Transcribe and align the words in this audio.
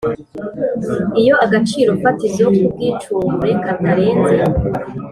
Iyo 1.21 1.35
agaciro 1.45 1.89
fatizo 2.01 2.45
k 2.53 2.55
ubwicungure 2.65 3.53
katarenze 3.63 4.35